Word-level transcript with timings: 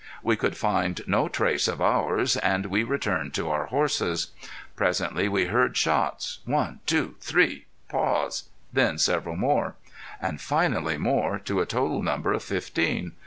We 0.23 0.35
could 0.35 0.57
find 0.57 0.99
no 1.05 1.27
trace 1.29 1.67
of 1.67 1.79
ours. 1.79 2.35
And 2.37 2.65
we 2.65 2.81
returned 2.81 3.35
to 3.35 3.51
our 3.51 3.67
horses. 3.67 4.31
Presently 4.75 5.29
we 5.29 5.45
heard 5.45 5.77
shots. 5.77 6.39
One 6.43 6.79
two 6.87 7.17
three 7.19 7.65
pause 7.87 8.49
then 8.73 8.97
several 8.97 9.35
more. 9.35 9.75
And 10.19 10.41
finally 10.41 10.97
more, 10.97 11.37
to 11.45 11.61
a 11.61 11.67
total 11.67 12.01
number 12.01 12.33
of 12.33 12.41
fifteen. 12.41 13.11